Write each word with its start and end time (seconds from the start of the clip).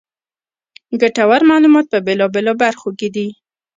ګټورمعلومات 1.01 1.85
په 1.89 1.97
بېلا 2.05 2.27
بېلو 2.33 2.53
برخو 2.63 2.89
کې 2.99 3.07
دي. 3.15 3.27